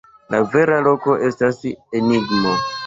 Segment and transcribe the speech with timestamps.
[0.35, 1.63] La vera loko estas
[2.03, 2.61] enigmo.